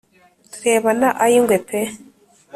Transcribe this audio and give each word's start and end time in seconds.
turebana 0.51 1.07
ay'ingwe 1.23 1.57
pe 1.67 1.79